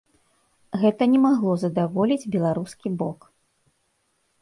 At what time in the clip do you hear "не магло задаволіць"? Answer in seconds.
1.11-2.29